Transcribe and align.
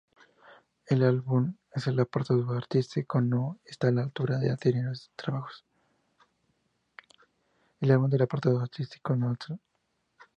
El 0.87 1.03
álbum, 1.03 1.53
en 1.75 1.93
el 1.93 1.99
apartado 1.99 2.53
artístico, 2.53 3.21
no 3.21 3.59
está 3.63 3.89
a 3.89 3.91
la 3.91 4.01
altura 4.01 4.39
de 4.39 4.49
anteriores 4.49 5.11
trabajos. 5.15 5.63